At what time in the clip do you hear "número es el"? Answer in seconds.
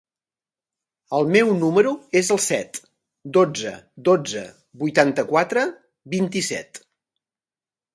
1.59-2.41